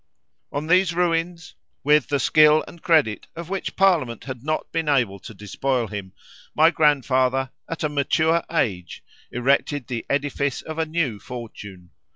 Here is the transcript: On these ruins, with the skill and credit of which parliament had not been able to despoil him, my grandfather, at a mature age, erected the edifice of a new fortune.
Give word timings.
On 0.51 0.65
these 0.65 0.95
ruins, 0.95 1.53
with 1.83 2.07
the 2.07 2.19
skill 2.19 2.63
and 2.67 2.81
credit 2.81 3.27
of 3.35 3.51
which 3.51 3.75
parliament 3.75 4.23
had 4.23 4.41
not 4.43 4.71
been 4.71 4.89
able 4.89 5.19
to 5.19 5.31
despoil 5.35 5.85
him, 5.89 6.13
my 6.55 6.71
grandfather, 6.71 7.51
at 7.69 7.83
a 7.83 7.87
mature 7.89 8.43
age, 8.51 9.03
erected 9.31 9.85
the 9.85 10.03
edifice 10.09 10.63
of 10.63 10.79
a 10.79 10.87
new 10.87 11.19
fortune. 11.19 11.91